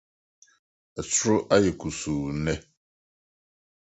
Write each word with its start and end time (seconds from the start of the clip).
Ɔsoro 0.99 1.37
ayɛ 1.55 1.69
kusuu 1.79 2.21
nnɛ. 2.37 2.53